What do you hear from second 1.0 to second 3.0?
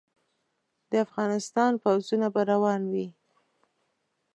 افغانستان پوځونه به روان